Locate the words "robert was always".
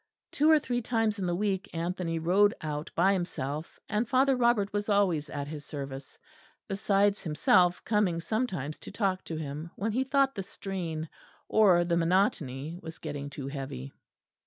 4.35-5.29